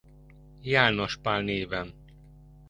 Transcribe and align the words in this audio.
János 0.61 1.17
Pál 1.17 1.41
néven. 1.41 1.93